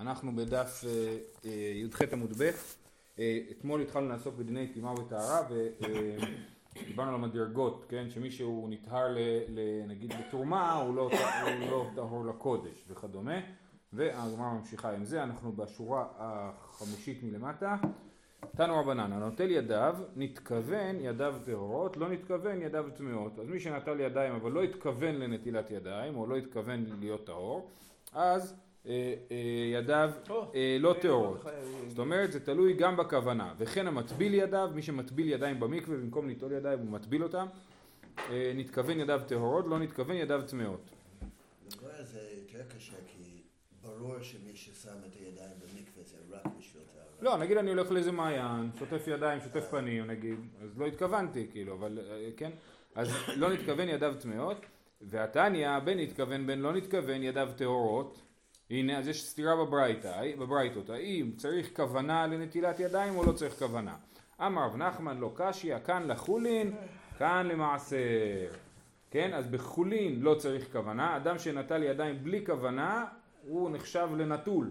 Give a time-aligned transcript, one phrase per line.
[0.00, 2.50] אנחנו בדף אה, אה, י"ח עמוד ב',
[3.18, 9.16] אה, אתמול התחלנו לעסוק בדיני טומאה וטהרה ודיברנו על המדרגות, כן, שמישהו נטהר
[9.88, 11.10] נגיד לתרומה הוא לא,
[11.42, 13.40] הוא לא טהור לקודש וכדומה.
[13.92, 17.76] והגמרא ממשיכה עם זה, אנחנו בשורה החמישית מלמטה.
[18.56, 23.38] תנו רבנן, הנוטל ידיו, נתכוון ידיו טהורות, לא נתכוון ידיו טמאות.
[23.38, 27.70] אז מי שנטל ידיים אבל לא התכוון לנטילת ידיים, או לא התכוון להיות טהור,
[28.12, 28.54] אז
[29.72, 30.10] ידיו
[30.54, 31.44] אה, לא טהורות.
[31.88, 33.54] זאת אומרת זה תלוי גם בכוונה.
[33.58, 37.46] וכן המטביל ידיו, מי שמטביל ידיים במקווה במקום לטול ידיים הוא מטביל אותם,
[38.54, 40.90] נתכוון ידיו טהורות, לא נתכוון ידיו טמאות.
[42.02, 43.42] זה יותר קשה כי
[43.82, 47.04] ברור שמי ששם את הידיים במקווה זה רק בשביל טהרה.
[47.20, 51.74] לא, נגיד אני הולך לאיזה מעיין, שוטף ידיים, שוטף פנים נגיד, אז לא התכוונתי כאילו,
[51.74, 51.98] אבל
[52.36, 52.50] כן,
[52.94, 54.56] אז לא נתכוון ידיו טמאות,
[55.00, 58.22] והתניא בין נתכוון בין לא נתכוון ידיו טהורות
[58.70, 63.94] הנה, אז יש סתירה בברייתא, בברייתות, האם צריך כוונה לנטילת ידיים או לא צריך כוונה?
[64.40, 66.76] אמר רב נחמן לא קשיא, כאן לחולין,
[67.18, 67.96] כאן למעשר.
[69.10, 73.04] כן, אז בחולין לא צריך כוונה, אדם שנטל ידיים בלי כוונה,
[73.42, 74.70] הוא נחשב לנטול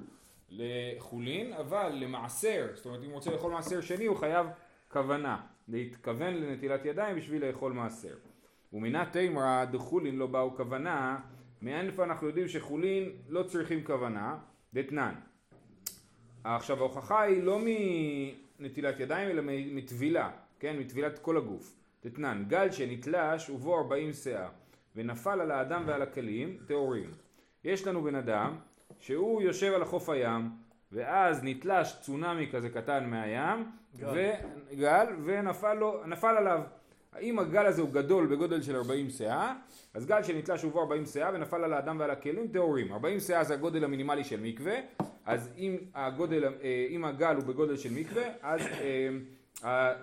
[0.50, 4.48] לחולין, אבל למעשר, זאת אומרת אם הוא רוצה לאכול מעשר שני הוא חייב
[4.92, 8.16] כוונה, להתכוון לנטילת ידיים בשביל לאכול מעשר.
[8.73, 11.20] ומינה תימרא דחולין לא באו כוונה
[11.61, 14.38] מאיפה אנחנו יודעים שחולין לא צריכים כוונה,
[14.73, 15.13] דתנן.
[16.44, 17.59] עכשיו ההוכחה היא לא
[18.59, 20.80] מנטילת ידיים אלא מטבילה, כן?
[20.80, 21.75] מטבילת כל הגוף.
[22.05, 24.47] דתנן, גל שנתלש ובו ארבעים שאה
[24.95, 27.09] ונפל על האדם ועל הכלים טהורים.
[27.64, 28.55] יש לנו בן אדם
[28.99, 30.49] שהוא יושב על החוף הים
[30.92, 34.31] ואז נתלש צונאמי כזה קטן מהים גל,
[34.71, 36.61] וגל ונפל לו, עליו
[37.18, 39.54] האם הגל הזה הוא גדול בגודל של 40 סאה,
[39.94, 42.94] אז גל שנתלש ובו 40 סאה ונפל על האדם ועל הכלים טהורים.
[42.94, 44.76] 40 סאה זה הגודל המינימלי של מקווה,
[45.26, 49.10] אז אם, הגודל, אה, אם הגל הוא בגודל של מקווה, אז אה,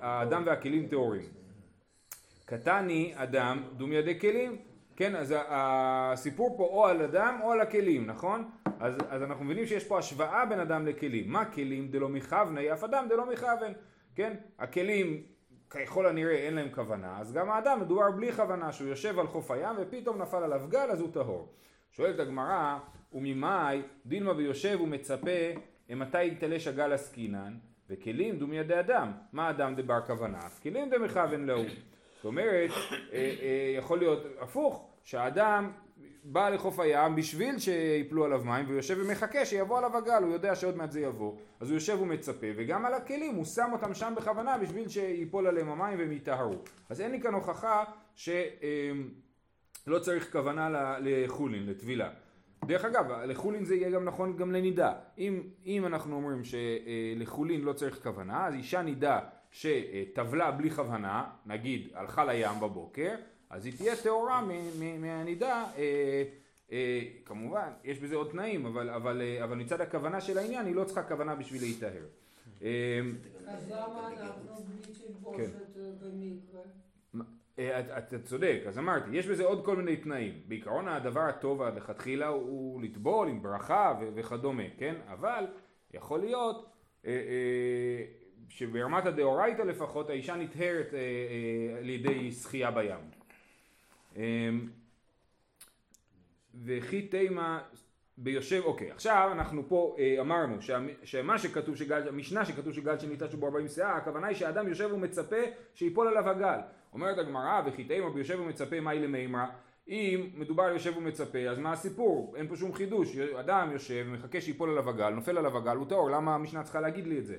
[0.01, 1.25] האדם והכלים טהורים.
[2.45, 4.57] קטני אדם דום ידי כלים,
[4.97, 8.51] כן, אז הסיפור פה או על אדם או על הכלים, נכון?
[8.81, 11.33] אז, אז אנחנו מבינים שיש פה השוואה בין אדם לכלים.
[11.33, 13.73] מה כלים דלא מכוונה, אף אדם דלא מכוון,
[14.15, 14.37] כן?
[14.59, 15.23] הכלים
[15.75, 19.51] ככל הנראה אין להם כוונה, אז גם האדם מדובר בלי כוונה, שהוא יושב על חוף
[19.51, 21.53] הים ופתאום נפל עליו גל אז הוא טהור.
[21.91, 22.79] שואלת הגמרא,
[23.13, 25.31] וממאי דילמה ויושב ומצפה,
[25.91, 27.55] מתי יתלש הגל עסקינן?
[27.91, 29.13] וכלים דומי ידי אדם.
[29.33, 30.41] מה אדם דבר כוונה?
[30.63, 31.63] כלים דמכוון להו.
[32.17, 32.71] זאת אומרת,
[33.13, 35.73] אה, אה, יכול להיות הפוך, שהאדם
[36.25, 40.55] בא לחוף הים בשביל שיפלו עליו מים והוא יושב ומחכה שיבוא עליו הגל, הוא יודע
[40.55, 44.15] שעוד מעט זה יבוא, אז הוא יושב ומצפה וגם על הכלים הוא שם אותם שם
[44.17, 46.55] בכוונה בשביל שיפול עליהם המים והם יטהרו.
[46.89, 48.33] אז אין לי כאן הוכחה שלא
[49.89, 52.11] אמ, צריך כוונה לחולין, לטבילה.
[52.65, 54.93] דרך אגב, לחולין זה יהיה גם נכון גם לנידה.
[55.19, 59.21] אם, אם אנחנו אומרים שלחולין לא צריך כוונה, אז אישה נידה
[59.51, 63.15] שטבלה בלי כוונה, נגיד הלכה לים בבוקר,
[63.51, 64.47] אז היא תהיה טהורה
[65.01, 66.25] מהנידה, אה,
[66.73, 70.75] אה, כמובן, יש בזה עוד תנאים, אבל, אבל, אה, אבל מצד הכוונה של העניין היא
[70.75, 72.05] לא צריכה כוונה בשביל להיטהר.
[73.47, 76.61] אז למה אנחנו בלי תלבושת במקווה?
[77.99, 80.41] אתה צודק, אז אמרתי, יש בזה עוד כל מיני תנאים.
[80.49, 84.95] בעיקרון הדבר הטוב לכתחילה הוא לטבול עם ברכה וכדומה, כן?
[85.09, 85.45] אבל
[85.93, 86.71] יכול להיות
[88.49, 90.95] שברמת הדאורייתא לפחות האישה נטהרת
[91.79, 93.24] על ידי שחייה בים.
[94.17, 94.69] אמ,
[96.65, 97.61] וכי תימה
[98.19, 100.57] ביושב, אוקיי, עכשיו אנחנו פה אה, אמרנו
[101.05, 105.37] שמה שכתוב שגל, המשנה שכתוב שגל שניטש בו 40 שאה, הכוונה היא שהאדם יושב ומצפה
[105.75, 106.59] שיפול עליו הגל.
[106.93, 109.47] אומרת הגמרא, וכי תימה ביושב ומצפה מהי למימרא?
[109.89, 112.35] אם מדובר על יושב ומצפה, אז מה הסיפור?
[112.37, 113.17] אין פה שום חידוש.
[113.17, 117.07] אדם יושב ומחכה שיפול עליו הגל, נופל עליו הגל, הוא טהור, למה המשנה צריכה להגיד
[117.07, 117.37] לי את זה?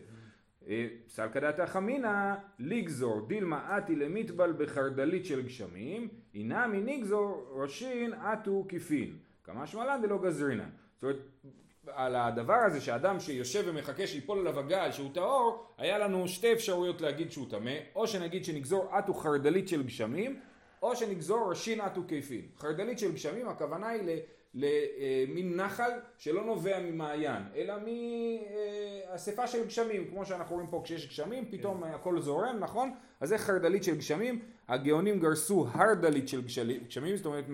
[1.08, 9.18] סלקא דתא חמינא לגזור דילמה אתי למטבל בחרדלית של גשמים אינמי נגזור ראשין אטו כפין.
[9.44, 11.20] כמה שמלן דלא גזרינן זאת אומרת
[11.88, 17.02] על הדבר הזה שאדם שיושב ומחכה שיפול עליו הגל שהוא טהור היה לנו שתי אפשרויות
[17.02, 17.76] להגיד שהוא טמא.
[17.96, 20.40] או שנגיד שנגזור אטו חרדלית של גשמים
[20.82, 22.42] או שנגזור ראשין אטו כפין.
[22.58, 24.02] חרדלית של גשמים הכוונה היא
[24.56, 27.74] למין נחל שלא נובע ממעיין, אלא
[29.12, 31.90] מאספה של גשמים, כמו שאנחנו רואים פה כשיש גשמים, פתאום כן.
[31.90, 32.94] הכל זורם, נכון?
[33.20, 36.42] אז זה חרדלית של גשמים, הגאונים גרסו הרדלית של
[36.88, 37.46] גשמים, זאת אומרת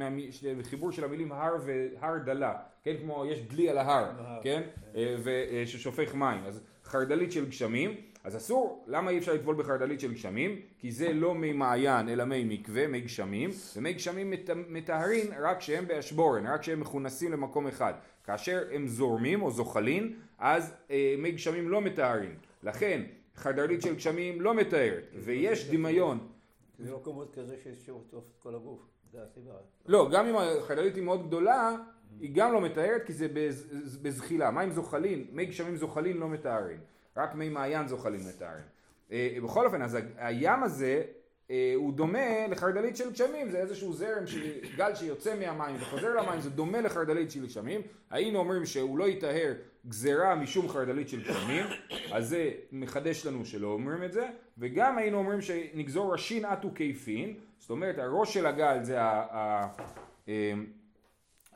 [0.63, 2.53] חיבור של המילים הר והר דלה,
[2.83, 2.95] כן?
[3.01, 4.11] כמו יש דלי על ההר,
[4.43, 4.61] כן?
[4.63, 4.99] כן.
[4.99, 10.13] אה, וששופך מים, אז חרדלית של גשמים, אז אסור, למה אי אפשר לטבול בחרדלית של
[10.13, 10.61] גשמים?
[10.77, 14.33] כי זה לא מי מעיין אלא מי מקווה, מי גשמים, ומי גשמים
[14.67, 17.93] מטהרין רק כשהם באשבורן, רק כשהם מכונסים למקום אחד.
[18.23, 22.35] כאשר הם זורמים או זוחלין, אז אה, מי גשמים לא מטהרין.
[22.63, 23.01] לכן
[23.35, 26.27] חרדלית של גשמים לא מטהרת, ויש דמיון.
[26.79, 28.79] זה כמות כזה שיש שעוטף את כל הגוף,
[29.11, 29.53] זה הסיבה.
[29.85, 31.75] לא, גם אם החרדלית היא מאוד גדולה,
[32.19, 33.27] היא גם לא מטהרת כי זה
[34.01, 34.51] בזחילה.
[34.51, 36.79] מים זוחלין, מי גשמים זוחלין לא מטהרים.
[37.17, 38.63] רק מי מעיין זוחלים מטהרים.
[39.11, 41.03] אה, בכל אופן, אז הים הזה
[41.51, 44.23] אה, הוא דומה לחרדלית של גשמים, זה איזשהו זרם,
[44.77, 47.81] גל שיוצא מהמים וחוזר למים, זה דומה לחרדלית של גשמים.
[48.09, 49.53] היינו אומרים שהוא לא יטהר
[49.87, 51.65] גזרה משום חרדלית של גשמים,
[52.11, 57.33] אז זה מחדש לנו שלא אומרים את זה, וגם היינו אומרים שנגזור ראשין אטו כיפין,
[57.59, 59.67] זאת אומרת הראש של הגל זה ה...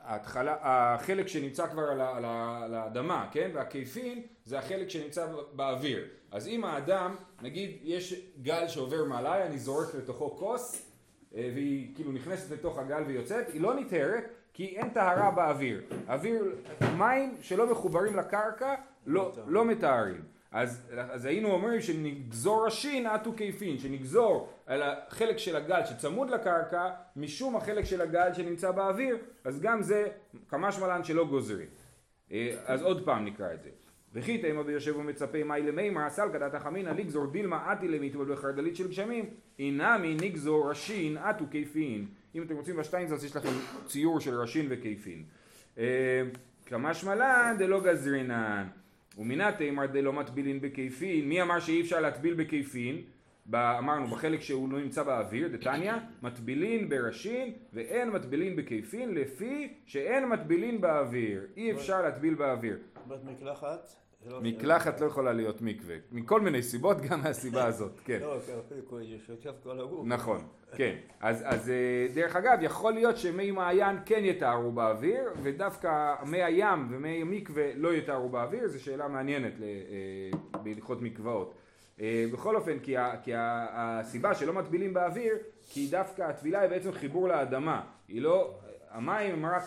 [0.05, 2.25] ההתחלה, החלק שנמצא כבר על, על,
[2.63, 3.51] על האדמה, כן?
[3.53, 6.03] והכיפין זה החלק שנמצא באוויר.
[6.31, 10.91] אז אם האדם, נגיד יש גל שעובר מעליי, אני זורק לתוכו כוס,
[11.35, 14.23] אה, והיא כאילו נכנסת לתוך הגל ויוצאת, היא לא נטהרת
[14.53, 15.81] כי אין טהרה באוויר.
[16.07, 16.55] אוויר,
[16.97, 18.75] מים שלא מחוברים לקרקע
[19.05, 20.34] לא, לא מטהרים.
[20.55, 26.89] אז, אז היינו אומרים שנגזור ראשין עטו כיפין, שנגזור על החלק של הגל שצמוד לקרקע
[27.15, 30.07] משום החלק של הגל שנמצא באוויר, אז גם זה
[30.49, 31.67] כמה שמלן שלא גוזרים.
[32.31, 33.69] אה, אז עוד פעם נקרא את זה.
[34.13, 38.87] וכי תימא ביושב ומצפה מאי למימר אסל כדת החמינא לגזור דילמה עתי למיטבול בחרדלית של
[38.87, 39.25] גשמים
[39.59, 43.49] אינמי נגזור ראשין עטו כיפין אם אתם רוצים בשטיינזרס יש לכם
[43.85, 45.23] ציור של ראשין וכיפין
[45.77, 46.21] אה,
[46.65, 48.67] כמה שמלן דלא גזרינן
[49.17, 53.01] ומינתי אמר דלא מטבילין בכיפין, מי אמר שאי אפשר להטביל בכיפין?
[53.53, 60.81] אמרנו בחלק שהוא לא נמצא באוויר, דתניא, מטבילין בראשין ואין מטבילין בכיפין לפי שאין מטבילין
[60.81, 62.77] באוויר, אי אפשר להטביל באוויר.
[63.25, 64.04] מקלחת?
[64.29, 68.19] לא מקלחת לא יכולה להיות מקווה, מכל מיני סיבות, גם מהסיבה הזאת, כן.
[68.21, 70.05] לא, אפילו שוטף כל הגוף.
[70.05, 70.41] נכון,
[70.75, 70.95] כן.
[71.19, 77.23] אז אה, דרך אגב, יכול להיות שמי מעיין כן יתארו באוויר, ודווקא מי הים ומי
[77.23, 81.53] מקווה לא יתארו באוויר, זו שאלה מעניינת אה, בהלכות מקוואות.
[82.01, 85.33] אה, בכל אופן, כי, כי הסיבה שלא מטבילים באוויר,
[85.69, 87.81] כי דווקא הטבילה היא בעצם חיבור לאדמה.
[88.07, 88.59] היא לא,
[88.91, 89.63] המים הם רק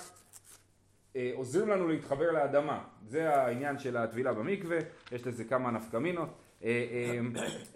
[1.34, 2.84] עוזרים לנו להתחבר לאדמה.
[3.06, 4.78] זה העניין של הטבילה במקווה,
[5.12, 6.28] יש לזה כמה נפקמינות,
[6.62, 7.20] אה,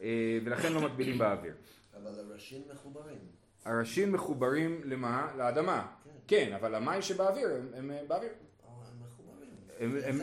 [0.02, 1.54] אה, ולכן לא מטבילים באוויר.
[1.96, 3.18] אבל הראשים מחוברים.
[3.64, 5.32] הראשים מחוברים למה?
[5.36, 5.86] לאדמה.
[6.04, 8.30] כן, כן אבל המים שבאוויר הם, הם באוויר.
[8.30, 9.50] הם מחוברים.
[9.78, 10.20] הם, הם,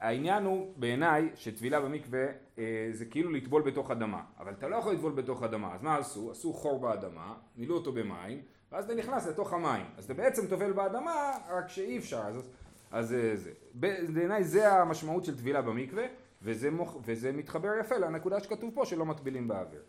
[0.00, 2.26] העניין הוא בעיניי שטבילה במקווה
[2.58, 5.96] אה, זה כאילו לטבול בתוך אדמה, אבל אתה לא יכול לטבול בתוך אדמה, אז מה
[5.96, 6.30] עשו?
[6.30, 8.42] עשו חור באדמה, מילאו אותו במים,
[8.72, 9.86] ואז אתה נכנס לתוך המים.
[9.98, 12.20] אז אתה בעצם טובל באדמה, רק שאי אפשר.
[12.20, 12.50] אז,
[12.90, 13.50] אז אה, זה.
[13.74, 16.04] בעיניי זה המשמעות של טבילה במקווה,
[16.42, 19.82] וזה, מוח, וזה מתחבר יפה לנקודה שכתוב פה שלא מטבילים באוויר.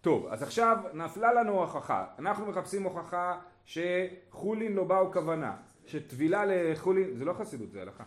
[0.00, 2.06] טוב, אז עכשיו נפלה לנו הוכחה.
[2.18, 5.56] אנחנו מחפשים הוכחה שחולין לא באו כוונה.
[5.86, 8.04] שטבילה לחולין, זה לא חסידות, זה הלכה.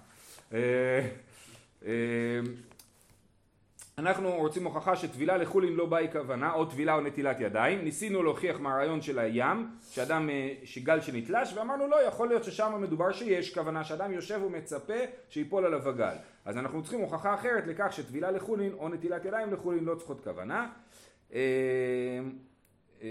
[3.99, 7.83] אנחנו רוצים הוכחה שטבילה לחולין לא באי כוונה, או טבילה או נטילת ידיים.
[7.83, 13.11] ניסינו להוכיח מהרעיון של הים, שאדם, אה, שגל שנתלש, ואמרנו לא, יכול להיות ששם מדובר
[13.11, 14.93] שיש כוונה, שאדם יושב ומצפה
[15.29, 16.15] שיפול עליו הגל.
[16.45, 20.67] אז אנחנו צריכים הוכחה אחרת לכך שטבילה לחולין או נטילת ידיים לחולין לא צריכות כוונה.
[21.33, 21.39] אה,
[23.01, 23.07] אה,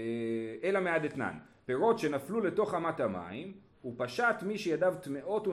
[0.63, 1.37] אלא מעד אתנן.
[1.65, 5.47] פירות שנפלו לתוך אמת המים, הוא פשט מי שידיו טמאות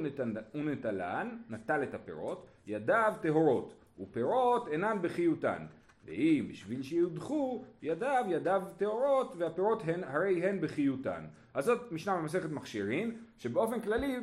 [0.54, 3.85] ונטלן, נטל את הפירות, ידיו טהורות.
[4.00, 5.66] ופירות אינן בחיותן.
[6.04, 11.24] ואם בשביל שיודחו ידיו ידיו טהורות והפירות הן הרי הן בחיותן.
[11.54, 14.16] אז זאת משנה במסכת מכשירים שבאופן כללי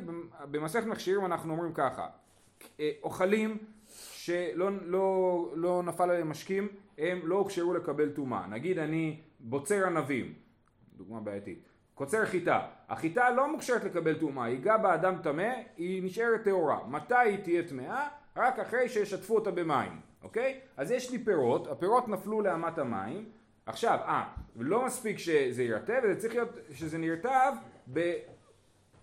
[0.50, 2.06] במסכת מכשירים אנחנו אומרים ככה
[2.80, 9.20] אה, אוכלים שלא לא, לא נפל עליהם משקים הם לא הוכשרו לקבל טומאה נגיד אני
[9.40, 10.34] בוצר ענבים
[10.96, 16.86] דוגמה בעייתית קוצר חיטה החיטה לא מוכשרת לקבל טומאה ייגע באדם טמא היא נשארת טהורה
[16.88, 20.60] מתי היא תהיה טמאה רק אחרי שישתפו אותה במים, אוקיי?
[20.76, 23.24] אז יש לי פירות, הפירות נפלו לאמת המים,
[23.66, 24.24] עכשיו, אה,
[24.56, 27.52] לא מספיק שזה יירטב, זה צריך להיות שזה נרטב
[27.92, 28.14] ב,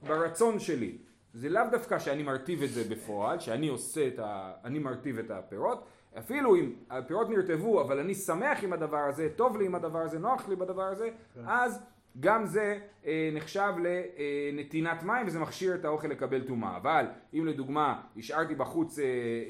[0.02, 0.98] ברצון שלי.
[1.34, 4.52] זה לאו דווקא שאני מרטיב את זה בפועל, שאני עושה את ה...
[4.64, 5.86] אני מרטיב את הפירות,
[6.18, 10.20] אפילו אם הפירות נרטבו, אבל אני שמח עם הדבר הזה, טוב לי עם הדבר הזה,
[10.20, 11.42] נוח לי בדבר הזה, כן.
[11.48, 11.80] אז
[12.20, 13.74] גם זה אה, נחשב
[14.54, 16.78] לנתינת מים וזה מכשיר את האוכל לקבל טומאה.
[16.78, 19.06] אבל אם לדוגמה השארתי בחוץ אה,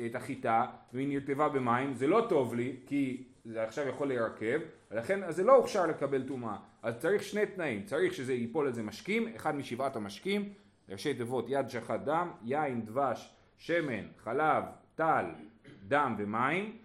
[0.06, 4.60] את החיטה והיא נרטבה במים, זה לא טוב לי כי זה עכשיו יכול להירקב,
[4.92, 6.56] ולכן אז זה לא הוכשר לקבל טומאה.
[6.84, 10.50] אז צריך שני תנאים, צריך שזה ייפול איזה משקים, אחד משבעת המשקים,
[10.90, 14.64] ראשי תיבות יד שחט דם, יין, דבש, שמן, חלב,
[14.96, 15.26] טל,
[15.88, 16.78] דם ומים.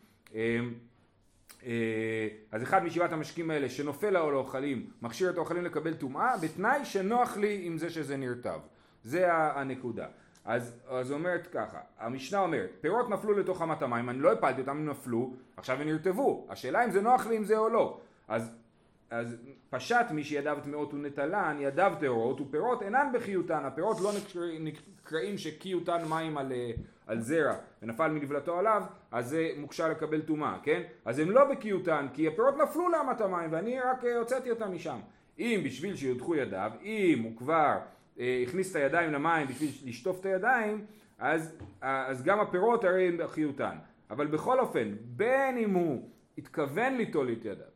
[1.66, 6.84] אה, אז אחד משבעת המשקים האלה שנופל על האוכלים מכשיר את האוכלים לקבל טומאה בתנאי
[6.84, 8.60] שנוח לי עם זה שזה נרטב.
[9.04, 10.06] זה הנקודה.
[10.44, 14.70] אז, אז אומרת ככה המשנה אומרת פירות נפלו לתוך אמת המים אני לא הפלתי אותם
[14.70, 16.46] הם נפלו עכשיו הם נרטבו.
[16.48, 18.00] השאלה אם זה נוח לי עם זה או לא.
[18.28, 18.50] אז,
[19.10, 19.36] אז
[19.70, 23.64] פשט מי שידיו טמאות ונטלן ידיו טהורות ופירות אינן בחיותן.
[23.64, 24.10] הפירות לא
[24.60, 26.70] נקראים שקיותן מים על, אה,
[27.06, 30.82] על זרע ונפל מנבלתו עליו אז זה מוקשה לקבל טומאה כן?
[31.04, 34.98] אז הם לא בקיותן כי הפירות נפלו לאמת המים ואני רק אה, הוצאתי אותם משם.
[35.38, 37.78] אם בשביל שיודחו ידיו אם הוא כבר
[38.18, 40.84] אה, הכניס את הידיים למים בשביל לשטוף את הידיים
[41.18, 43.76] אז, אז גם הפירות הרי הם בחיותן.
[44.10, 46.08] אבל בכל אופן בין אם הוא
[46.38, 47.75] התכוון ליטול את ידיו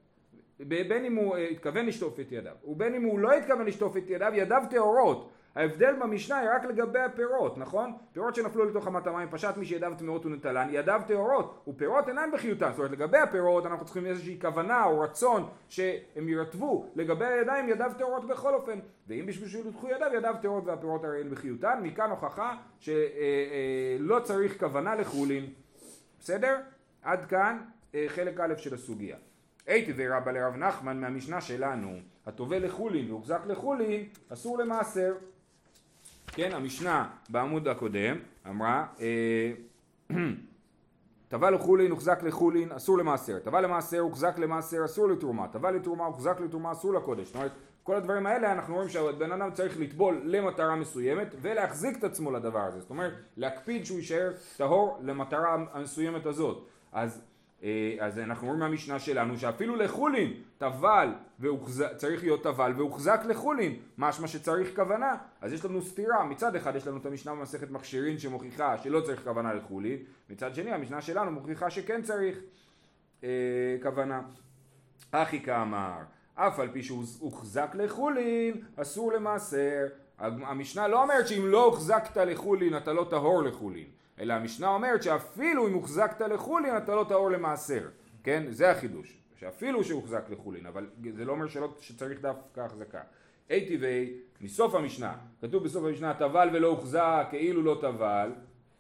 [0.69, 4.33] בין אם הוא התכוון לשטוף את ידיו ובין אם הוא לא התכוון לשטוף את ידיו
[4.35, 7.93] ידיו טהורות ההבדל במשנה היא רק לגבי הפירות, נכון?
[8.13, 12.71] פירות שנפלו לתוך אמת המים, פשט מי שידיו טמאות ונטלן, ידיו טהורות, ופירות אינן בחיותן.
[12.71, 16.87] זאת אומרת, לגבי הפירות אנחנו צריכים איזושהי כוונה או רצון שהם ירטבו.
[16.95, 18.79] לגבי הידיים, ידיו טהורות בכל אופן.
[19.09, 21.81] ואם בשביל שיודחו ידיו, ידיו טהורות והפירות הרי אין בחיותן.
[21.83, 25.47] מכאן הוכחה שלא אה, אה, צריך כוונה לחולין.
[26.21, 26.57] בסדר?
[27.03, 27.59] עד כאן
[27.95, 29.17] אה, חלק א' של הסוגיה.
[29.71, 35.15] הייתי ורבא לרב נחמן מהמשנה שלנו, הטובל לחולין והוחזק לחולין, אסור למעשר.
[36.27, 38.17] כן, המשנה בעמוד הקודם
[38.49, 39.53] אמרה אה,
[41.29, 43.39] טבע לחולין, הוחזק לחולין, אסור למעשר.
[43.39, 45.49] טבע למעשר, הוחזק למעשר, אסור לתרומה.
[45.49, 47.27] טבע לתרומה, הוחזק לתרומה, אסור לקודש.
[47.27, 52.05] זאת אומרת, כל הדברים האלה אנחנו רואים שהבן אדם צריך לטבול למטרה מסוימת ולהחזיק את
[52.05, 52.81] עצמו לדבר הזה.
[52.81, 56.67] זאת אומרת, להקפיד שהוא יישאר טהור למטרה המסוימת הזאת.
[56.93, 57.23] אז
[58.01, 61.09] אז אנחנו רואים מהמשנה שלנו שאפילו לחולין טבל
[61.97, 65.17] צריך להיות טבל והוחזק לחולין משמע שצריך כוונה.
[65.41, 66.25] אז יש לנו סתירה.
[66.25, 69.97] מצד אחד יש לנו את המשנה במסכת מכשירין שמוכיחה שלא צריך כוונה לחולין.
[70.31, 72.39] מצד שני המשנה שלנו מוכיחה שכן צריך
[73.25, 73.29] אה,
[73.83, 74.21] כוונה.
[75.11, 75.99] אחי כאמר
[76.35, 79.87] אף על פי שהוחזק לחולין אסור למעשר.
[80.19, 83.87] המשנה לא אומרת שאם לא הוחזקת לחולין אתה לא טהור לחולין
[84.21, 87.89] אלא המשנה אומרת שאפילו אם הוחזקת לחולין אתה לא טהור למעשר,
[88.23, 88.43] כן?
[88.49, 90.87] זה החידוש, שאפילו שהוחזק לחולין, אבל
[91.17, 93.01] זה לא אומר שלא, שצריך דווקא החזקה.
[93.51, 98.33] אי טבעי, מסוף המשנה, כתוב בסוף המשנה טבל ולא הוחזק כאילו לא טבל,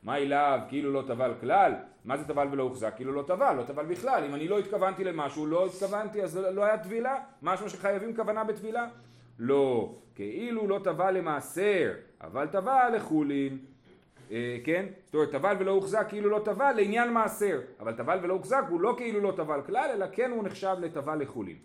[0.02, 1.74] מה אליו כאילו לא טבל כלל?
[2.04, 2.92] מה זה טבל ולא הוחזק?
[2.96, 4.24] כאילו לא טבל, לא טבל בכלל.
[4.24, 7.16] אם אני לא התכוונתי למשהו, לא התכוונתי, אז לא היה טבילה?
[7.42, 8.88] משהו שחייבים כוונה בטבילה?
[9.38, 13.58] לא, כאילו לא טבל למעשר, אבל טבל לחולין.
[14.30, 14.86] אה, כן?
[15.04, 18.80] זאת אומרת, טבל ולא הוחזק כאילו לא טבל לעניין מעשר, אבל טבל ולא הוחזק הוא
[18.80, 21.56] לא כאילו לא טבל כלל, אלא כן הוא נחשב לטבל לחולין.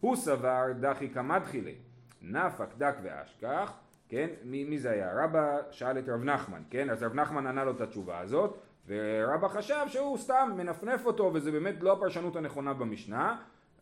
[0.00, 1.74] הוא סבר דחי כמדחילי,
[2.22, 3.72] נפק דק ואשכח,
[4.08, 4.28] כן?
[4.44, 5.24] מי, מי זה היה?
[5.24, 6.90] רבא שאל את רב נחמן, כן?
[6.90, 11.52] אז רב נחמן ענה לו את התשובה הזאת, ורבא חשב שהוא סתם מנפנף אותו, וזה
[11.52, 13.36] באמת לא הפרשנות הנכונה במשנה,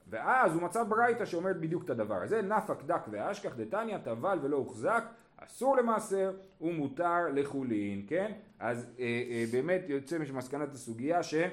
[0.08, 4.56] ואז הוא מצא ברייתא שאומרת בדיוק את הדבר הזה, נפק דק ואשכח דתניא טבל ולא
[4.56, 5.04] הוחזק
[5.44, 8.32] אסור למעשר ומותר לחולין, כן?
[8.59, 11.47] אז אה, אה, באמת יוצא ממסקנת הסוגיה שטבל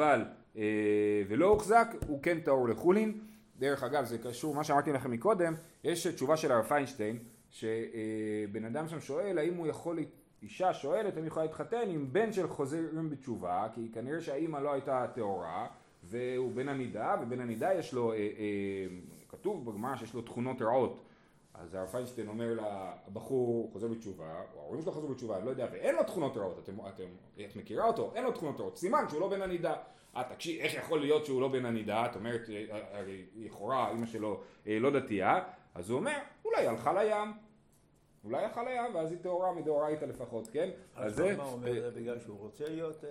[0.00, 3.20] אה, אה, ולא הוחזק הוא כן טהור לחולין.
[3.58, 5.54] דרך אגב זה קשור, מה שאמרתי לכם מקודם,
[5.84, 7.18] יש תשובה של הרב פיינשטיין
[7.50, 9.98] שבן אה, אדם שם שואל האם הוא יכול,
[10.42, 14.72] אישה שואלת האם היא יכולה להתחתן עם בן של חוזרים בתשובה כי כנראה שהאימא לא
[14.72, 15.66] הייתה טהורה
[16.04, 18.22] והוא בן הנידה ובן הנידה יש לו, אה, אה,
[19.28, 21.00] כתוב בגמרא שיש לו תכונות רעות
[21.54, 22.58] אז הרב פיינשטיין אומר
[23.08, 26.58] לבחור חוזר בתשובה, או ההורים שלו חוזרים בתשובה, אני לא יודע, ואין לו תכונות רעות,
[26.58, 27.04] אתם, אתם,
[27.44, 28.12] את מכירה אותו?
[28.14, 29.76] אין לו תכונות רעות, סימן שהוא לא בן הנידה.
[30.16, 32.06] אה, תקשיב, איך יכול להיות שהוא לא בן הנידה?
[32.06, 35.40] את אומרת, אה, הרי לכאורה אימא שלו אה, לא דתייה,
[35.74, 37.32] אז הוא אומר, אולי הלכה לים.
[38.24, 40.70] אולי הלכה לים, ואז היא טהורה מדאורייתא לפחות, כן?
[40.94, 41.36] אז זה...
[41.36, 43.04] מה אומר, זה בגלל שהוא רוצה להיות...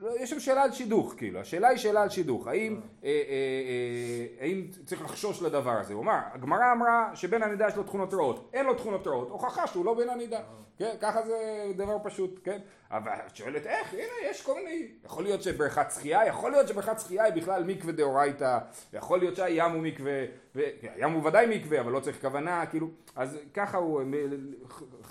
[0.00, 3.12] לא, יש שם שאלה על שידוך, כאילו, השאלה היא שאלה על שידוך, האם, אה, אה,
[3.12, 8.14] אה, האם צריך לחשוש לדבר הזה, הוא אמר, הגמרא אמרה שבן הנידה יש לו תכונות
[8.14, 10.40] רעות, אין לו תכונות רעות, הוכחה שהוא לא בן הנידה,
[10.78, 12.58] כן, ככה זה דבר פשוט, כן,
[12.90, 17.00] אבל את שואלת איך, הנה יש כל מיני, יכול להיות שבריכת שחייה, יכול להיות שבריכת
[17.00, 18.58] שחייה היא בכלל מקווה דאורייתא,
[18.92, 20.24] יכול להיות שהים הוא מקווה,
[20.96, 24.02] הים הוא ודאי מקווה, אבל לא צריך כוונה, כאילו, אז ככה הוא,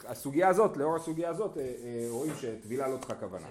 [0.05, 1.57] הסוגיה הזאת, לאור הסוגיה הזאת,
[2.09, 3.47] רואים שטבילה לא צריכה כוונה.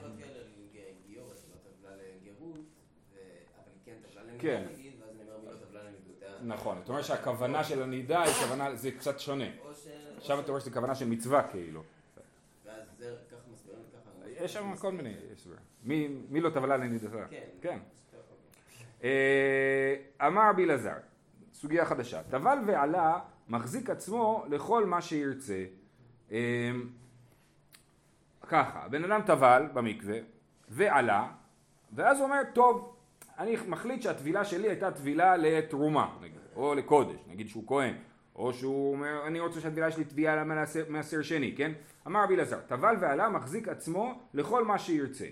[4.45, 4.65] כן.
[6.43, 9.45] נכון, אתה אומר שהכוונה של הנידה היא כוונה, זה קצת שונה.
[10.17, 11.83] עכשיו אתה רואה שזו כוונה של מצווה כאילו.
[14.27, 15.55] יש שם כל מיני הסבר.
[15.85, 17.27] מי לא טבלה לנידתה?
[17.31, 17.45] כן.
[17.61, 17.79] כן.
[19.05, 19.97] אה,
[20.27, 20.97] אמר רבי אלעזר,
[21.53, 25.65] סוגיה חדשה, טבל ועלה מחזיק עצמו לכל מה שירצה.
[26.33, 26.71] אה,
[28.43, 30.19] ככה, בן אדם טבל במקווה,
[30.69, 31.33] ועלה,
[31.93, 32.97] ואז הוא אומר, טוב,
[33.39, 37.95] אני מחליט שהטבילה שלי הייתה טבילה לתרומה, נגיד, או לקודש, נגיד שהוא כהן,
[38.37, 40.45] או שהוא אומר, אני רוצה שהטבילה שלי טבילה
[40.89, 41.73] מעשר שני, כן?
[42.07, 45.27] אמר רבי אלעזר, טבל ועלה מחזיק עצמו לכל מה שירצה.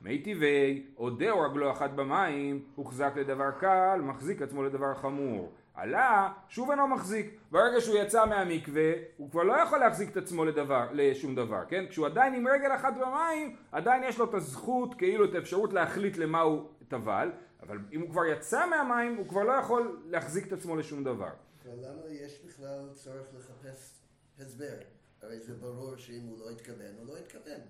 [0.00, 5.52] מי טבעי, עודהו רגלו אחת במים, הוחזק לדבר קל, מחזיק עצמו לדבר חמור.
[5.74, 7.36] עלה, שוב אינו מחזיק.
[7.50, 11.84] ברגע שהוא יצא מהמקווה, הוא כבר לא יכול להחזיק את עצמו לדבר, לשום דבר, כן?
[11.88, 16.16] כשהוא עדיין עם רגל אחת במים, עדיין יש לו את הזכות, כאילו את האפשרות להחליט
[16.16, 17.30] למה הוא טבל,
[17.62, 21.30] אבל אם הוא כבר יצא מהמים, הוא כבר לא יכול להחזיק את עצמו לשום דבר.
[21.64, 23.92] ולמה יש בכלל צורך לחפש
[24.38, 24.76] הסבר?
[25.22, 27.60] הרי זה ברור שאם הוא לא התכוון, הוא לא התכוון.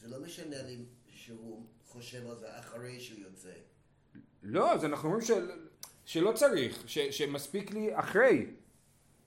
[0.00, 3.52] זה לא משנה לי שהוא חושב על זה אחרי שהוא יוצא.
[4.42, 5.50] לא, אז אנחנו אומרים של,
[6.04, 8.46] שלא צריך, ש, שמספיק לי אחרי.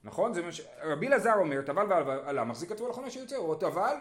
[0.04, 0.34] נכון?
[0.34, 0.62] זה מה ש...
[0.84, 3.96] רבי אלעזר אומר, טבל ועלה, מחזיק עצמו לחונה שיוצא, הוא טבל,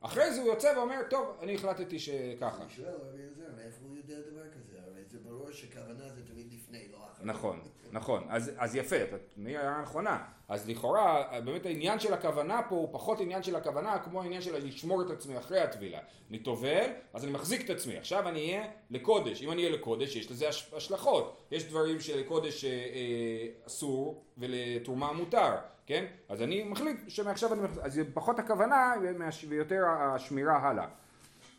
[0.00, 2.62] אחרי זה הוא יוצא ואומר, טוב, אני החלטתי שככה.
[2.62, 4.78] אני שואל, רבי אלעזר, מאיפה הוא יודע דבר כזה?
[4.86, 7.26] הרי זה ברור שכוונה זה תמיד לפני, לא אחרי.
[7.26, 7.60] נכון,
[7.92, 8.26] נכון.
[8.28, 9.08] אז, אז יפה, את
[9.46, 10.24] הערה נכונה.
[10.48, 14.66] אז לכאורה, באמת העניין של הכוונה פה הוא פחות עניין של הכוונה כמו העניין של
[14.66, 15.98] לשמור את עצמי אחרי הטבילה.
[16.30, 17.96] אני טובל, אז אני מחזיק את עצמי.
[17.98, 19.42] עכשיו אני אהיה לקודש.
[19.42, 21.36] אם אני אהיה לקודש, יש לזה השלכות.
[21.50, 25.54] יש דברים שלקודש אה, אה, אסור ולתרומה מותר,
[25.90, 26.04] כן?
[26.28, 27.84] אז אני מחליט שמעכשיו אני מחזיק.
[27.84, 28.92] אז זה פחות הכוונה
[29.48, 30.86] ויותר השמירה הלאה.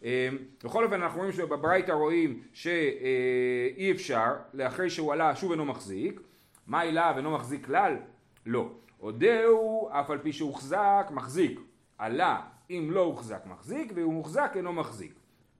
[0.03, 0.29] אה,
[0.63, 6.21] בכל אופן אנחנו רואים שבברייתא רואים שאי אפשר, לאחרי שהוא עלה שוב אינו מחזיק.
[6.67, 7.97] מה העילה ואינו מחזיק כלל?
[8.45, 8.69] לא.
[8.97, 11.59] הודהו אף על פי שהוחזק מחזיק.
[11.97, 15.13] עלה אם לא הוחזק מחזיק והוא מוחזק אינו מחזיק.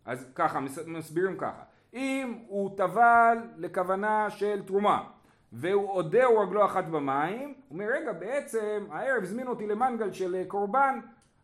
[0.05, 1.63] אז ככה מסבירים ככה.
[1.93, 5.03] אם הוא טבל לכוונה של תרומה
[5.51, 10.99] והוא הודהו רגלו אחת במים, הוא אומר רגע בעצם הערב הזמין אותי למנגל של קורבן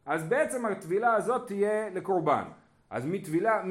[0.07, 2.43] אז בעצם הטבילה הזאת תהיה לקורבן.
[2.89, 3.61] אז מטבילה,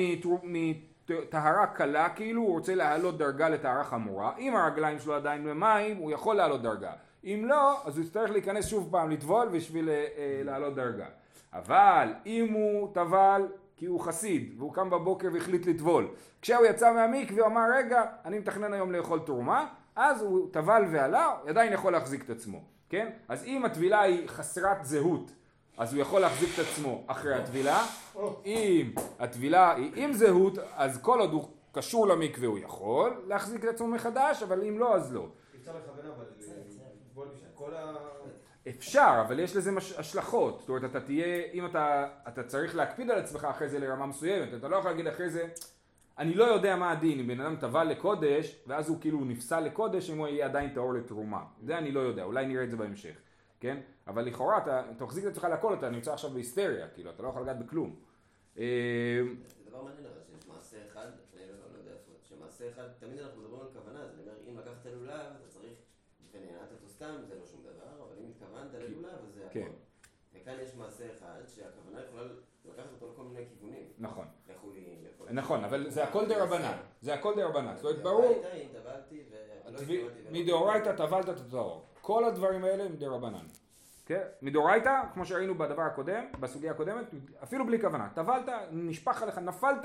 [0.42, 6.10] מטהרה קלה כאילו הוא רוצה להעלות דרגה לטהרה חמורה, אם הרגליים שלו עדיין במים הוא
[6.10, 6.92] יכול להעלות דרגה.
[7.24, 11.06] אם לא, אז הוא יצטרך להיכנס שוב פעם לטבול בשביל אה, אה, לעלות דרגה.
[11.52, 13.42] אבל אם הוא טבל
[13.76, 16.08] כי הוא חסיד והוא קם בבוקר והחליט לטבול,
[16.42, 21.26] כשהוא יצא מהמקווה הוא אמר רגע אני מתכנן היום לאכול תרומה, אז הוא טבל ועלה,
[21.26, 23.10] הוא עדיין יכול להחזיק את עצמו, כן?
[23.28, 25.30] אז אם הטבילה היא חסרת זהות
[25.78, 27.84] אז הוא יכול להחזיק את עצמו אחרי הטבילה,
[28.46, 33.68] אם הטבילה היא עם זהות אז כל עוד הוא קשור למקווה הוא יכול להחזיק את
[33.68, 35.28] עצמו מחדש, אבל אם לא אז לא.
[35.60, 36.24] אפשר לכוון אבל
[37.54, 37.92] כל ה...
[38.68, 39.92] אפשר, אבל יש לזה מש...
[39.92, 40.60] השלכות.
[40.60, 44.54] זאת אומרת, אתה תהיה, אם אתה, אתה צריך להקפיד על עצמך אחרי זה לרמה מסוימת,
[44.54, 45.48] אתה לא יכול להגיד אחרי זה,
[46.18, 50.10] אני לא יודע מה הדין, אם בן אדם טבע לקודש, ואז הוא כאילו נפסל לקודש,
[50.10, 51.44] אם הוא יהיה עדיין טהור לתרומה.
[51.62, 53.16] זה אני לא יודע, אולי נראה את זה בהמשך,
[53.60, 53.80] כן?
[54.06, 57.42] אבל לכאורה, אתה תחזיק את עצמך לכל, אתה נמצא עכשיו בהיסטריה, כאילו, אתה לא יכול
[57.42, 57.96] לגעת בכלום.
[58.58, 58.64] אה,
[59.64, 63.18] זה דבר מעניין אבל שיש מעשה אחד, אני לא, לא יודע איפה, שמעשה אחד, תמיד
[63.18, 65.72] אנחנו מדברים על כוונה, אז אני אומר, אם לקחת לולב, אתה צריך
[66.32, 69.60] ונהנעת אותו סתם, זה לא שום דבר, אבל אם התכוונת ללולב, אז זה כן.
[69.60, 69.70] הכל.
[70.34, 72.22] וכאן יש מעשה אחד, שהכוונה יכולה
[72.64, 73.84] לקחת אותו לכל מיני כיוונים.
[73.98, 74.26] נכון.
[75.30, 76.76] נכון, אבל זה הכל דה רבנן.
[77.00, 77.76] זה הכל דה רבנן.
[77.76, 78.42] זאת אומרת, ברור,
[80.30, 81.86] מדאורייתא טבלת את הטהור.
[82.00, 83.46] כל הדברים האלה הם דה רבנן.
[84.06, 84.22] כן?
[84.42, 87.04] מדאורייתא, כמו שראינו בדבר הקודם, בסוגיה הקודמת,
[87.42, 88.08] אפילו בלי כוונה.
[88.14, 89.84] טבלת, נשפך עליך, נפלת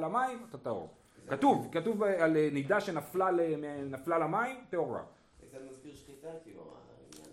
[0.00, 0.94] למים, אתה טהור.
[1.28, 5.02] כתוב, כתוב על נידה שנפלה למים, טהורה.
[5.40, 7.30] זה קצת מזכיר שחיטה, כאילו, העניין הזה.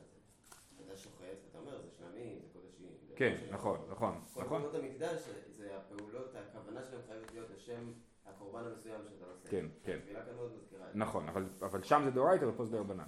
[0.86, 2.88] אתה שוחט, ואתה אומר, זה שלמים, זה קודשים.
[3.16, 3.54] כן, קודשים.
[3.54, 4.62] נכון, נכון, כל נכון.
[4.62, 5.22] פעולות המקדש,
[5.58, 7.92] זה הפעולות, הכוונה שלהם חייבת להיות לשם
[8.26, 9.50] הקורבן המסוים שאתה עושה.
[9.50, 9.98] כן, כן.
[9.98, 11.00] התפילה כאן מאוד מזכירה את זה.
[11.00, 13.04] נכון, אבל, אבל שם זה דאורייתא ופה זה דרבנן.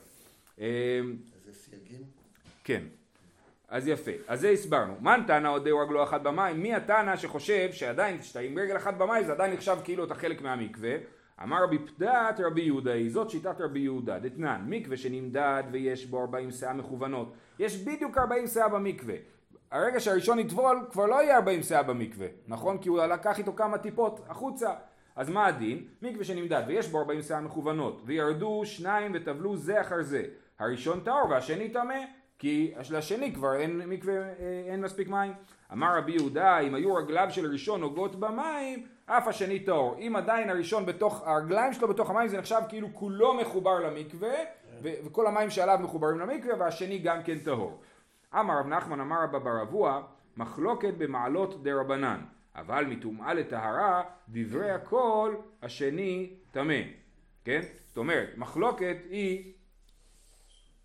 [0.57, 0.63] אמ,
[1.35, 2.03] אז זה סייגים?
[2.63, 2.83] כן.
[3.67, 4.11] אז יפה.
[4.27, 4.95] אז זה הסברנו.
[5.01, 6.61] מן תנא עודהו רגלו אחת במים?
[6.61, 10.41] מי התנא שחושב שעדיין, כשאתה עם רגל אחת במים זה עדיין נחשב כאילו אתה חלק
[10.41, 10.95] מהמקווה?
[11.43, 16.21] אמר רבי פדת רבי יהודה היא, זאת שיטת רבי יהודה, דתנן, מקווה שנמדד ויש בו
[16.21, 17.33] 40 שאה מכוונות.
[17.59, 19.15] יש בדיוק 40 שאה במקווה.
[19.71, 22.77] הרגע שהראשון יטבול כבר לא יהיה 40 שאה במקווה, נכון?
[22.77, 24.73] כי הוא לקח איתו כמה טיפות החוצה.
[25.15, 25.83] אז מה הדין?
[26.01, 30.23] מקווה שנמדד ויש בו 40 שאה מכוונות וירדו שניים וטבלו זה אחר זה.
[30.59, 31.95] הראשון טהור והשני טמא
[32.39, 35.33] כי לשני כבר אין מקווה, אה, אין מספיק מים.
[35.73, 39.95] אמר רבי יהודה אם היו רגליו של ראשון נוגעות במים אף השני טהור.
[39.99, 44.33] אם עדיין הראשון בתוך, הרגליים שלו בתוך המים זה נחשב כאילו כולו מחובר למקווה
[44.81, 47.79] וכל המים שעליו מחוברים למקווה והשני גם כן טהור.
[48.33, 50.01] אמר רב נחמן אמר רבא בר אבוה
[50.37, 52.19] מחלוקת במעלות דה רבנן
[52.55, 56.81] אבל מטומאה לטהרה דברי הכל השני טמא
[57.45, 57.61] כן?
[57.87, 59.53] זאת אומרת מחלוקת היא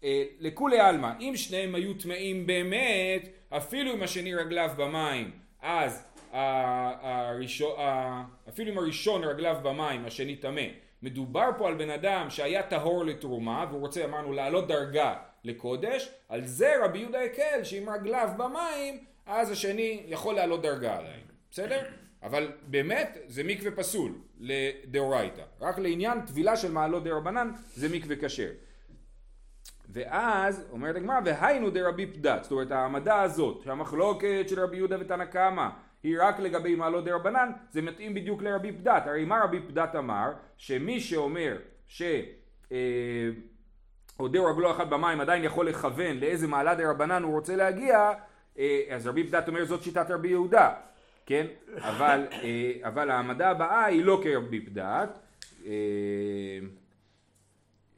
[0.04, 5.30] אה, לכולי עלמא אם שניהם היו טמאים באמת אפילו אם השני רגליו במים
[5.60, 7.76] אז הראשון,
[8.48, 10.62] אפילו אם הראשון רגליו במים, השני טמא.
[11.02, 16.46] מדובר פה על בן אדם שהיה טהור לתרומה והוא רוצה אמרנו לעלות דרגה לקודש, על
[16.46, 21.82] זה רבי יהודה הקל שאם רגליו במים אז השני יכול לעלות דרגה עליהם, בסדר?
[22.22, 28.50] אבל באמת זה מקווה פסול לדאורייתא, רק לעניין טבילה של מעלות דרבנן זה מקווה כשר.
[29.88, 35.24] ואז אומרת הגמרא והיינו דרבי פדת, זאת אומרת העמדה הזאת שהמחלוקת של רבי יהודה ותנא
[35.24, 35.68] קמא
[36.02, 39.06] היא רק לגבי מעלות דרבנן, זה מתאים בדיוק לרבי פדת.
[39.06, 40.32] הרי מה רבי פדת אמר?
[40.56, 42.02] שמי שאומר ש...
[42.72, 42.76] אה,
[44.24, 48.12] הודהו רגלו אחת במים עדיין יכול לכוון לאיזה מעלה דרבנן הוא רוצה להגיע,
[48.58, 50.74] אה, אז רבי פדת אומר זאת שיטת רבי יהודה,
[51.26, 51.46] כן?
[51.78, 55.18] אבל, אה, אבל העמדה הבאה היא לא כרבי פדת.
[55.66, 55.72] אה,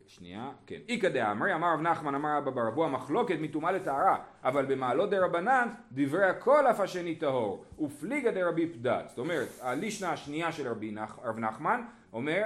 [0.07, 0.81] שנייה, כן.
[0.89, 6.25] איכא דאמרי, אמר רב נחמן, אמר רבא ברבו, המחלוקת מטומאה לטהרה, אבל במעלות דרבנן, דברי
[6.25, 9.09] הכל אף השני טהור, ופליגא דרבי פדת.
[9.09, 10.69] זאת אומרת, הלישנה השנייה של
[11.25, 12.43] רב נחמן, אומר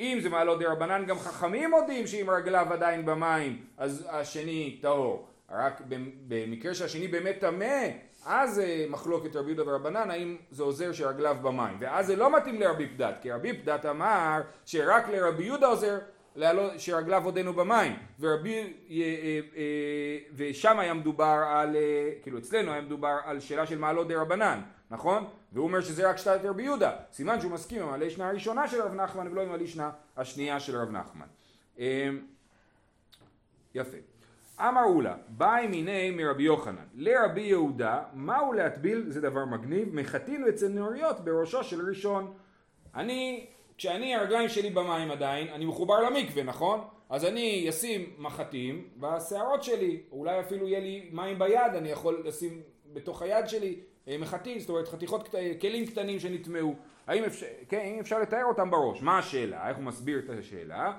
[0.00, 5.26] שאם זה מעלות דרבנן, גם חכמים מודים שאם רגליו עדיין במים, אז השני טהור.
[5.50, 5.82] רק
[6.28, 7.88] במקרה שהשני באמת טמא,
[8.26, 11.76] אז זה מחלוקת רבי יהודה ורבנן, האם זה עוזר שרגליו במים.
[11.80, 15.98] ואז זה לא מתאים לרבי פדת, כי רבי פדת אמר שרק לרבי יהודה עוזר
[16.78, 18.64] שרגליו עודנו במים, ורבי, אה,
[19.56, 24.20] אה, ושם היה מדובר על, אה, כאילו אצלנו היה מדובר על שאלה של מעלות דה
[24.20, 24.60] רבנן,
[24.90, 25.24] נכון?
[25.52, 28.94] והוא אומר שזה רק שתת רבי יהודה, סימן שהוא מסכים עם הלישנה הראשונה של רב
[28.94, 31.26] נחמן ולא עם הלישנה השנייה של רב נחמן.
[33.74, 33.96] יפה.
[34.60, 40.54] אמר אולה, באי מיני מרבי יוחנן, לרבי יהודה, מהו להטביל, זה דבר מגניב, מחטינו את
[40.54, 42.34] צנוריות בראשו של ראשון.
[42.94, 46.80] אני כשאני הרגליים שלי במים עדיין, אני מחובר למקווה, נכון?
[47.10, 52.62] אז אני אשים מחטים בשערות שלי, אולי אפילו יהיה לי מים ביד, אני יכול לשים
[52.92, 53.80] בתוך היד שלי
[54.18, 56.74] מחטים, זאת אומרת חתיכות, כלים קטנים שנטמעו,
[57.06, 59.02] האם אפשר, כן, האם אפשר לטהר אותם בראש?
[59.02, 59.68] מה השאלה?
[59.68, 60.92] איך הוא מסביר את השאלה?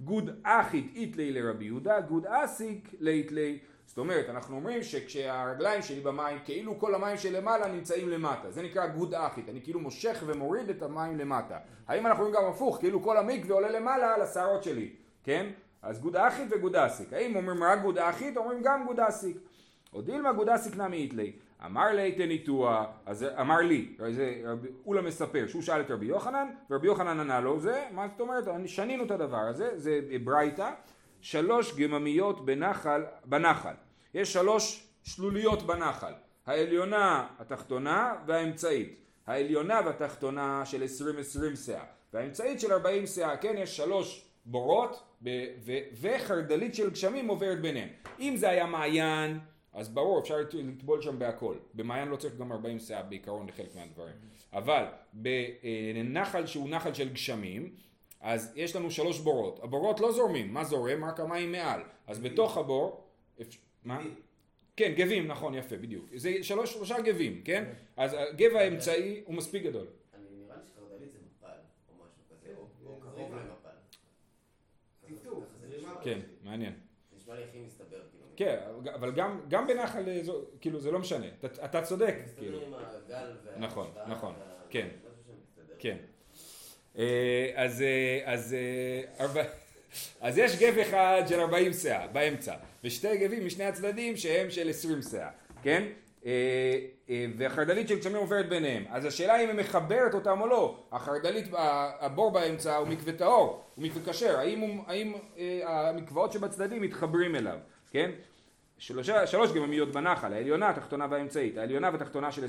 [0.00, 4.82] גוד אחית אית ליה לרבי יהודה, גוד אסיק לא אית ליה זאת אומרת, אנחנו אומרים
[4.82, 8.50] שכשהרגליים שלי במים, כאילו כל המים שלמעלה נמצאים למטה.
[8.50, 11.58] זה נקרא גוד אחית, אני כאילו מושך ומוריד את המים למטה.
[11.88, 14.90] האם אנחנו רואים גם הפוך, כאילו כל המקווה עולה למעלה על השערות שלי,
[15.24, 15.46] כן?
[15.82, 17.12] אז גוד אחית וגוד אסיק.
[17.12, 19.36] האם אומרים רק גוד אחית, אומרים גם גוד אסיק.
[19.92, 21.32] או דילמה גוד אסיק נמי איתלי.
[21.66, 23.96] אמר לי תניתוע, אז אמר לי,
[24.86, 28.44] אולה מספר שהוא שאל את רבי יוחנן, ורבי יוחנן ענה לו, זה, מה זאת אומרת,
[28.66, 30.70] שנינו את הדבר הזה, זה ברייתא.
[31.20, 33.74] שלוש גממיות בנחל, בנחל.
[34.14, 36.12] יש שלוש שלוליות בנחל.
[36.46, 39.00] העליונה, התחתונה והאמצעית.
[39.26, 40.86] העליונה והתחתונה של 20-20
[41.54, 41.84] סאה.
[42.12, 43.36] והאמצעית של 40 סאה.
[43.36, 45.28] כן, יש שלוש בורות ב-
[45.66, 47.88] ו- וחרדלית של גשמים עוברת ביניהם.
[48.20, 49.38] אם זה היה מעיין,
[49.74, 51.56] אז ברור, אפשר לטבול שם בהכל.
[51.74, 54.14] במעיין לא צריך גם 40 סאה בעיקרון לחלק מהדברים.
[54.52, 57.74] אבל בנחל שהוא נחל של גשמים,
[58.20, 59.60] אז יש לנו שלוש בורות.
[59.62, 61.04] הבורות לא זורמים, מה זורם?
[61.04, 61.80] רק המים מעל.
[62.06, 63.10] אז בתוך הבור...
[63.84, 64.00] מה?
[64.76, 66.04] כן, גבים, נכון, יפה, בדיוק.
[66.14, 67.64] זה שלוש, שלושה גבים, כן?
[67.96, 69.86] אז הגב האמצעי הוא מספיק גדול.
[70.14, 71.46] אני נראה לי שחרדלית זה מפל,
[71.88, 73.68] או משהו כזה, או קרוב למפל.
[76.04, 76.72] כן, מעניין.
[77.24, 78.24] נשמע לי הכי מסתבר, כאילו.
[78.36, 78.58] כן,
[78.94, 79.12] אבל
[79.48, 80.04] גם בנחל,
[80.60, 81.26] כאילו, זה לא משנה.
[81.64, 82.58] אתה צודק, כאילו.
[82.58, 82.74] מסתדר עם
[83.06, 83.58] הגל וה...
[83.58, 84.34] נכון, נכון,
[84.70, 84.88] כן.
[85.78, 85.96] כן.
[86.98, 88.56] אה, אז, אה, אז,
[89.20, 89.26] אה,
[90.20, 95.02] אז יש גב אחד של 40 סאה באמצע, ושתי גבים משני הצדדים שהם של 20
[95.02, 95.30] סאה,
[95.62, 95.84] כן?
[97.36, 98.84] והחרדלית של גשמים עוברת ביניהם.
[98.90, 100.84] אז השאלה אם היא מחברת אותם או לא.
[100.92, 101.48] החרדלית,
[102.00, 104.38] הבור באמצע הוא מקווה טהור, הוא מקווה כשר.
[104.38, 105.12] האם, האם
[105.64, 107.58] המקוואות שבצדדים מתחברים אליו,
[107.90, 108.10] כן?
[108.78, 112.48] שלושה, שלוש גממיות בנחל, העליונה, התחתונה והאמצעית, העליונה והתחתונה של 20-20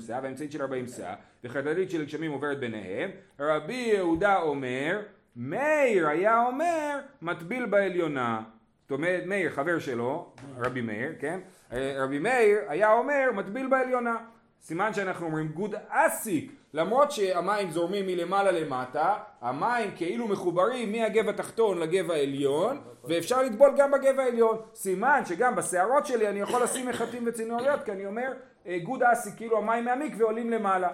[0.00, 5.00] סאה והאמצעית של 40 סאה וחדלית של גשמים עוברת ביניהם, רבי יהודה אומר,
[5.36, 8.42] מאיר היה אומר מטביל בעליונה,
[8.82, 11.40] זאת אומרת מאיר חבר שלו, רבי מאיר, כן,
[11.72, 14.16] רבי מאיר היה אומר מטביל בעליונה,
[14.60, 21.78] סימן שאנחנו אומרים גוד אסיק למרות שהמים זורמים מלמעלה למטה, המים כאילו מחוברים מהגב התחתון
[21.78, 24.56] לגב העליון, ואפשר לטבול גם בגב העליון.
[24.74, 28.32] סימן שגם בשערות שלי אני יכול לשים מחטים וצינוריות, כי אני אומר,
[28.66, 30.88] אה, גוד אסיק, כאילו המים מהמקווה עולים למעלה.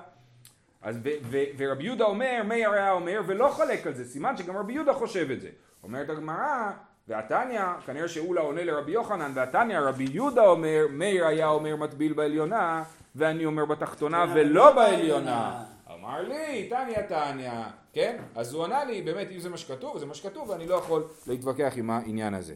[0.83, 4.57] אז ו- ו- ורבי יהודה אומר, מאיר היה אומר, ולא חולק על זה, סימן שגם
[4.57, 5.49] רבי יהודה חושב את זה.
[5.83, 6.71] אומרת הגמרא,
[7.09, 12.83] והתניא, כנראה שאולה עונה לרבי יוחנן, והתניא, רבי יהודה אומר, מאיר היה אומר מטביל בעליונה,
[13.17, 15.65] ואני אומר בתחתונה ולא בעליונה.
[15.95, 17.53] אמר לי, תניא תניא,
[17.93, 18.17] כן?
[18.35, 21.05] אז הוא ענה לי, באמת, אם זה מה שכתוב, זה מה שכתוב, ואני לא יכול
[21.27, 22.55] להתווכח עם העניין הזה.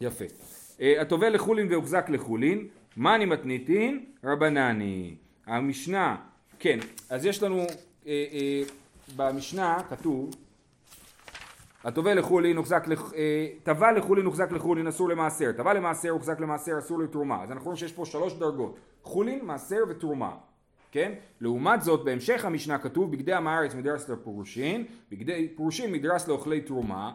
[0.00, 0.24] יפה.
[0.80, 5.14] אה, הטובל לחולין והוחזק לחולין, מאני מתניתין, רבנני.
[5.46, 6.16] המשנה,
[6.58, 6.78] כן,
[7.10, 7.60] אז יש לנו,
[8.06, 8.62] אה, אה,
[9.16, 10.30] במשנה כתוב,
[11.84, 16.78] הטובל לחולין הוחזק, לח- אה, טבל לחולין הוחזק לחולין אסור למעשר, טבל למעשר הוחזק למעשר
[16.78, 20.30] אסור לתרומה, אז אנחנו רואים שיש פה שלוש דרגות, חולין, מעשר ותרומה,
[20.92, 21.12] כן?
[21.40, 27.12] לעומת זאת בהמשך המשנה כתוב בגדי עם הארץ מדרס לפרושין, בגדי פרושין מדרס לאוכלי תרומה,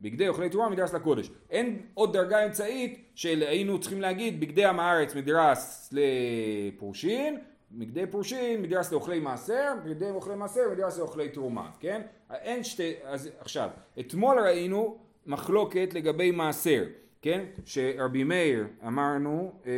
[0.00, 1.30] בגדי אוכלי תרומה מדרס לקודש.
[1.50, 7.38] אין עוד דרגה אמצעית של היינו צריכים להגיד בגדי עם הארץ מדרס לפרושין,
[7.78, 12.02] בגדי פרושין מדרס לאוכלי מעשר, בגדי אוכלי מעשר מדרס לאוכלי תרומה, כן?
[12.30, 13.68] אין שתי, אז עכשיו,
[14.00, 16.84] אתמול ראינו מחלוקת לגבי מעשר,
[17.22, 17.44] כן?
[17.64, 19.72] שרבי מאיר אמרנו אה,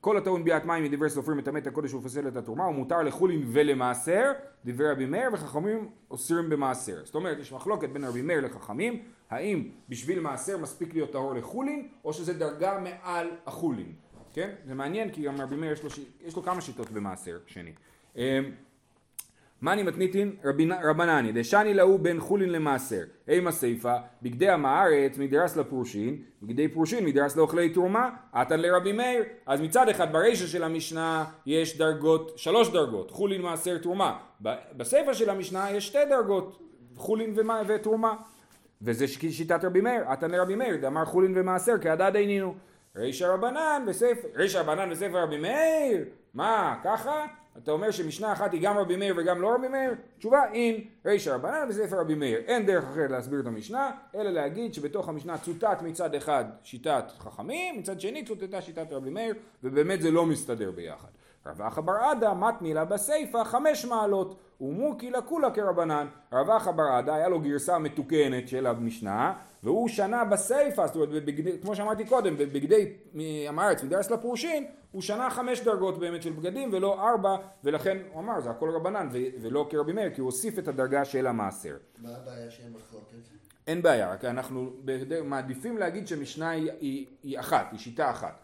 [0.00, 3.42] כל הטעון ביאת מים מדברי סופרים מטמא את הקודש ופוסל את התרומה הוא מותר לחולין
[3.46, 4.32] ולמעשר
[4.64, 9.68] דברי רבי מאיר וחכמים אוסרים במעשר זאת אומרת יש מחלוקת בין רבי מאיר לחכמים האם
[9.88, 13.92] בשביל מעשר מספיק להיות טהור לחולין או שזה דרגה מעל החולין
[14.34, 14.50] כן?
[14.66, 15.90] זה מעניין כי גם רבי מאיר יש לו.
[16.24, 17.72] יש לו כמה שיטות במעשר שני.
[18.16, 18.22] אמ,
[19.62, 23.02] מאני מתניתין רבין- רבנני דשני להו בין חולין למעשר.
[23.28, 29.22] אימה סיפה בגדי עם הארץ מדרס לפרושין בגדי פרושין מדרס לאוכלי תרומה עתן לרבי מאיר.
[29.46, 34.18] אז מצד אחד ברישא של המשנה יש דרגות שלוש דרגות חולין מעשר תרומה.
[34.42, 36.60] ב- בסיפא של המשנה יש שתי דרגות
[36.96, 38.14] חולין ומה- ותרומה.
[38.82, 40.02] וזה שיטת רבי מאיר.
[40.08, 42.54] עתן לרבי מאיר דאמר חולין ומעשר כהדד עינינו
[42.96, 46.04] רישא רבנן וספר רישא רבנן וספר רבי מאיר
[46.34, 47.26] מה ככה
[47.58, 49.94] אתה אומר שמשנה אחת היא גם רבי מאיר וגם לא רבי מאיר?
[50.18, 52.38] תשובה אין רישא רבנן וספר רבי מאיר.
[52.38, 57.78] אין דרך אחרת להסביר את המשנה, אלא להגיד שבתוך המשנה צוטט מצד אחד שיטת חכמים,
[57.78, 61.08] מצד שני צוטטה שיטת רבי מאיר, ובאמת זה לא מסתדר ביחד.
[61.46, 66.06] רב אחא בר עדה מתני לה בסיפא חמש מעלות, ומוקי לה כולה כרבנן.
[66.32, 69.32] רב אחא בר עדה היה לו גרסה מתוקנת של המשנה,
[69.64, 72.92] והוא שנה בסיפא, זאת אומרת, בבגדי, כמו שאמרתי קודם, בבגדי
[73.48, 78.20] עם הארץ מדרס לפרושין, הוא שנה חמש דרגות באמת של בגדים ולא ארבע, ולכן הוא
[78.20, 81.76] אמר זה הכל רבנן ו- ולא כרבי מאיר, כי הוא הוסיף את הדרגה של המעשר.
[81.98, 83.04] מה הבעיה שאין מחלוקת?
[83.66, 84.70] אין בעיה, רק אנחנו
[85.24, 88.40] מעדיפים להגיד שמשנה היא, היא, היא אחת, היא שיטה אחת.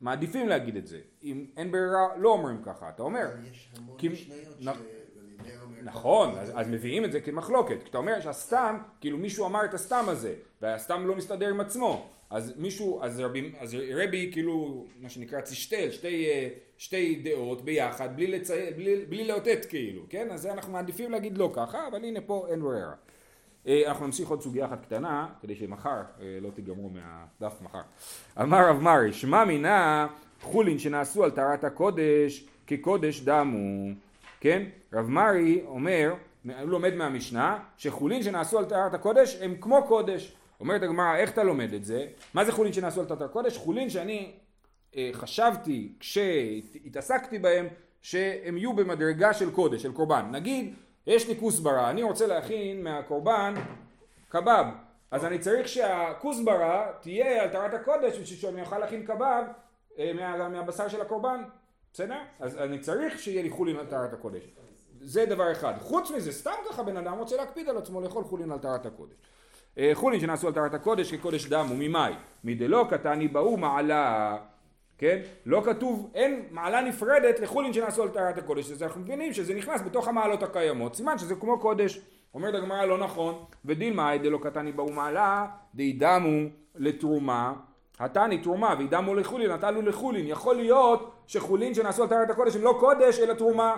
[0.00, 1.00] מעדיפים להגיד את זה.
[1.22, 2.88] אם אין ברירה, לא אומרים ככה.
[2.88, 4.80] אתה אומר, יש המון כי- משניות נ- אומר...
[5.82, 7.76] נכון, אז, אז מביאים את זה כמחלוקת.
[7.90, 12.08] אתה אומר שהסתם, כאילו מישהו אמר את הסתם הזה, והסתם לא מסתדר עם עצמו.
[12.30, 18.16] אז מישהו, אז רבי, אז רבי כאילו, מה שנקרא צישתל, שתי, אה, שתי דעות ביחד,
[18.16, 18.52] בלי, לצי...
[18.76, 20.30] בלי, בלי לאותת כאילו, כן?
[20.30, 22.92] אז אנחנו מעדיפים להגיד לא ככה, אבל הנה פה אין ברירה.
[23.66, 27.80] אה, אנחנו נמשיך עוד סוגיה אחת קטנה, כדי שמחר אה, לא תיגמרו מהדף מחר.
[28.40, 30.06] אמר רב מרי, שמע מינה
[30.42, 33.92] חולין שנעשו על טהרת הקודש כקודש דמו,
[34.40, 34.62] כן?
[34.92, 40.36] רב מרי אומר, הוא לומד מהמשנה, שחולין שנעשו על טהרת הקודש הם כמו קודש.
[40.60, 42.06] אומרת הגמרא, איך אתה לומד את זה?
[42.34, 43.58] מה זה חולין שנעשו על טהרת הקודש?
[43.58, 44.32] חולין שאני
[44.96, 47.66] אה, חשבתי כשהתעסקתי בהם
[48.02, 50.28] שהם יהיו במדרגה של קודש, של קורבן.
[50.30, 50.74] נגיד,
[51.06, 53.54] יש לי כוסברה, אני רוצה להכין מהקורבן
[54.28, 54.64] קבב,
[55.10, 59.44] אז אני צריך שהכוסברה תהיה על טהרת הקודש בשביל שאני אוכל להכין קבב
[59.98, 61.42] אה, מה, מהבשר של הקורבן,
[61.98, 62.18] בסדר?
[62.40, 64.42] אז אני צריך שיהיה לי חולין על טהרת הקודש.
[65.00, 65.74] זה דבר אחד.
[65.78, 69.14] חוץ מזה, סתם ככה בן אדם רוצה להקפיד על עצמו לאכול חולין על טהרת הקודש.
[69.78, 72.12] אה, חולין שנעשו על טהרת הקודש כקודש דם וממאי.
[72.44, 74.36] מדלא קטני באו מעלה,
[74.98, 75.20] כן?
[75.46, 78.70] לא כתוב, אין מעלה נפרדת לחולין שנעשו על טהרת הקודש.
[78.70, 80.94] אז אנחנו מבינים שזה נכנס בתוך המעלות הקיימות.
[80.94, 82.00] סימן שזה כמו קודש.
[82.34, 83.44] אומרת הגמרא לא נכון.
[83.64, 87.52] ודילמאי דלא קטני באו מעלה, דידמו לתרומה.
[87.98, 90.26] התני תרומה וידמו לחולין, נטלו לחולין.
[90.26, 93.76] יכול להיות שחולין שנעשו על טהרת הקודש הם לא קודש אלא תרומה.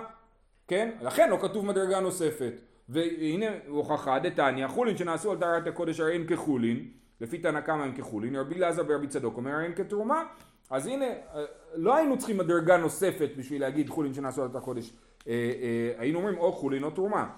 [0.67, 0.91] כן?
[1.01, 2.53] לכן לא כתוב מדרגה נוספת.
[2.89, 6.87] והנה הוכחה דתניא, חולין שנעשו על טהרת הקודש הרי הם כחולין,
[7.21, 10.23] לפי תנא קמא הם כחולין, רבי אלעזר ורבי צדוק אומר הרי הם כתרומה,
[10.69, 11.43] אז הנה, אה,
[11.75, 14.93] לא היינו צריכים מדרגה נוספת בשביל להגיד חולין שנעשו על טהרת הקודש,
[15.27, 17.29] אה, אה, היינו אומרים או חולין או תרומה.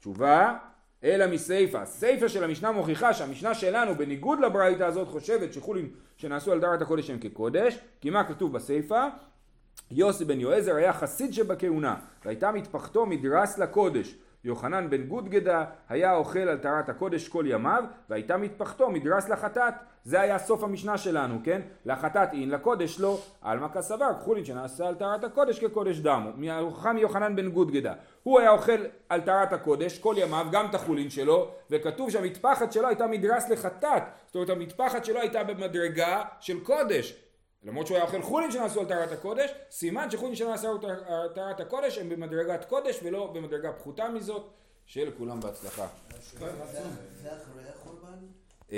[0.00, 0.56] תשובה,
[1.04, 1.84] אלא מסיפא.
[1.84, 7.10] סיפא של המשנה מוכיחה שהמשנה שלנו בניגוד לברייתא הזאת חושבת שחולין שנעשו על טהרת הקודש
[7.10, 9.08] הם כקודש, כי מה כתוב בסיפא?
[9.90, 14.14] יוסי בן יועזר היה חסיד שבכהונה, והייתה מטפחתו מדרס לקודש.
[14.44, 19.74] יוחנן בן גודגדה היה אוכל על טהרת הקודש כל ימיו, והייתה מטפחתו מדרס לחטאת.
[20.04, 21.60] זה היה סוף המשנה שלנו, כן?
[21.86, 23.20] לחטאת אין, לקודש לא.
[23.42, 26.30] עלמא כסבר, חולין שנעשה על טהרת הקודש כקודש דמו.
[26.94, 27.92] מיוחנן בן גודגדה.
[28.24, 32.88] הוא היה אוכל על טהרת הקודש כל ימיו, גם את החולין שלו, וכתוב שהמטפחת שלו
[32.88, 34.02] הייתה מדרס לחטאת.
[34.26, 37.14] זאת אומרת, המטפחת שלו הייתה במדרגה של קודש.
[37.62, 41.60] למרות שהוא היה אוכל חולין שנעשו על טהרת הקודש, סימן שחולין שנעשו על טהר- טהרת
[41.60, 44.50] הקודש הם במדרגת קודש ולא במדרגה פחותה מזאת,
[44.86, 45.86] שיהיה לכולם בהצלחה.
[46.38, 48.18] זה אחרי החורבן?